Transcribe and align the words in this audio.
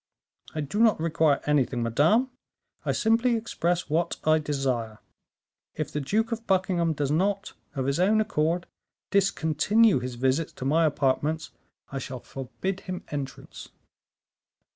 "I 0.55 0.61
do 0.61 0.79
not 0.79 0.99
require 0.99 1.41
anything, 1.45 1.83
madame; 1.83 2.31
I 2.83 2.91
simply 2.91 3.35
express 3.35 3.87
what 3.87 4.17
I 4.23 4.39
desire. 4.39 4.97
If 5.75 5.91
the 5.91 6.01
Duke 6.01 6.31
of 6.31 6.47
Buckingham 6.47 6.93
does 6.93 7.11
not, 7.11 7.53
of 7.75 7.85
his 7.85 7.99
own 7.99 8.19
accord, 8.19 8.65
discontinue 9.11 9.99
his 9.99 10.15
visits 10.15 10.53
to 10.53 10.65
my 10.65 10.85
apartments 10.85 11.51
I 11.91 11.99
shall 11.99 12.19
forbid 12.19 12.79
him 12.79 13.03
entrance." 13.09 13.69